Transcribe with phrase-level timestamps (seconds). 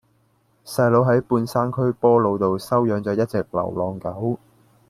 [0.65, 4.39] 細佬喺半山區波老道收養左一隻流浪狗